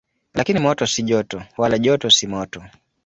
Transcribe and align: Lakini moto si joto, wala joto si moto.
Lakini 0.33 0.59
moto 0.59 0.87
si 0.87 1.03
joto, 1.03 1.41
wala 1.57 1.77
joto 1.79 2.09
si 2.09 2.25
moto. 2.27 2.63